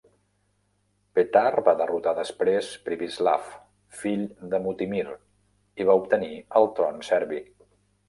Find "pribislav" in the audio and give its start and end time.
2.89-3.53